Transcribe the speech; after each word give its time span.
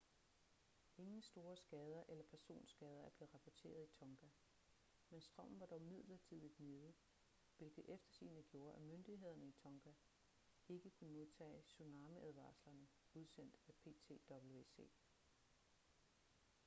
ingen 0.97 1.21
store 1.21 1.57
skader 1.57 2.03
eller 2.07 2.23
personskader 2.23 3.01
er 3.03 3.09
blevet 3.09 3.33
rapporteret 3.33 3.83
i 3.85 3.97
tonga 3.99 4.27
men 5.09 5.21
strømmen 5.21 5.59
var 5.59 5.65
dog 5.65 5.81
midlertidigt 5.81 6.59
nede 6.59 6.93
hvilket 7.57 7.85
eftersigende 7.87 8.43
gjorde 8.43 8.75
at 8.75 8.81
myndighederne 8.81 9.47
i 9.47 9.51
tonga 9.63 9.93
ikke 10.67 10.89
kunne 10.89 11.13
modtage 11.13 11.61
tsunamiadvarslerne 11.61 12.87
udsendt 13.13 13.55
af 13.67 13.73
ptwc 13.75 14.91